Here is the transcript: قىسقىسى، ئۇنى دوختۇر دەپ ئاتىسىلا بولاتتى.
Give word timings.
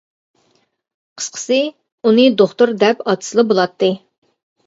قىسقىسى، 1.21 1.57
ئۇنى 2.09 2.25
دوختۇر 2.41 2.73
دەپ 2.85 3.05
ئاتىسىلا 3.13 3.45
بولاتتى. 3.53 3.93